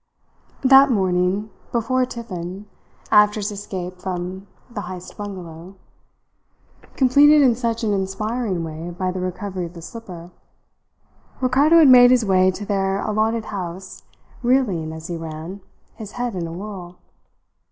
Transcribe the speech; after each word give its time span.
That 0.63 0.89
morning, 0.89 1.51
before 1.71 2.07
tiffin, 2.07 2.65
after 3.11 3.39
his 3.39 3.51
escape 3.51 3.99
from 3.99 4.47
the 4.67 4.81
Heyst 4.81 5.15
bungalow, 5.15 5.75
completed 6.95 7.43
in 7.43 7.53
such 7.53 7.83
an 7.83 7.93
inspiring 7.93 8.63
way 8.63 8.89
by 8.89 9.11
the 9.11 9.19
recovery 9.19 9.67
of 9.67 9.73
the 9.73 9.81
slipper, 9.83 10.31
Ricardo 11.39 11.77
had 11.77 11.89
made 11.89 12.09
his 12.09 12.25
way 12.25 12.49
to 12.49 12.65
their 12.65 12.99
allotted 12.99 13.45
house, 13.53 14.01
reeling 14.41 14.91
as 14.91 15.05
he 15.05 15.17
ran, 15.17 15.61
his 15.93 16.13
head 16.13 16.33
in 16.33 16.47
a 16.47 16.51
whirl. 16.51 16.97